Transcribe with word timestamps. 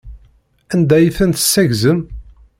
Anda 0.73 0.93
ay 0.97 1.07
ten-tessaggzem? 1.17 1.99